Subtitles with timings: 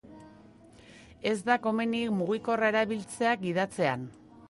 [1.33, 4.13] Ez da komeni mugikorra erabiltzea gidatzean